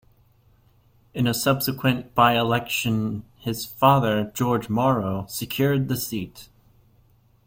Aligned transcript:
In 1.13 1.27
a 1.27 1.33
subsequent 1.35 2.15
by-election, 2.15 3.23
his 3.35 3.67
father, 3.67 4.31
George 4.33 4.67
Morrow, 4.67 5.27
secured 5.29 5.89
the 5.89 5.95
seat. 5.95 6.49